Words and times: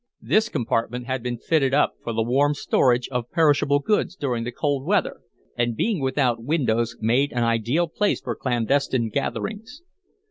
This 0.19 0.49
compartment 0.49 1.05
had 1.05 1.21
been 1.21 1.37
fitted 1.37 1.75
up 1.75 1.93
for 2.03 2.11
the 2.11 2.23
warm 2.23 2.55
storage 2.55 3.07
of 3.09 3.29
perishable 3.29 3.77
goods 3.77 4.15
during 4.15 4.43
the 4.45 4.51
cold 4.51 4.83
weather, 4.83 5.21
and, 5.55 5.75
being 5.75 5.99
without 6.01 6.41
windows, 6.41 6.97
made 6.99 7.31
an 7.33 7.43
ideal 7.43 7.87
place 7.87 8.19
for 8.19 8.35
clandestine 8.35 9.09
gatherings. 9.09 9.83